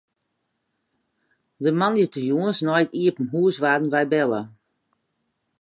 [1.63, 4.41] De moandeitejûns nei it iepen hûs waarden wy belle.